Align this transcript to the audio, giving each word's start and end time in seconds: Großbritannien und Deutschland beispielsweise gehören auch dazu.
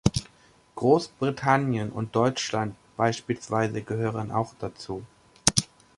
Großbritannien 0.77 1.91
und 1.91 2.15
Deutschland 2.15 2.75
beispielsweise 2.97 3.83
gehören 3.83 4.31
auch 4.31 4.55
dazu. 4.57 5.05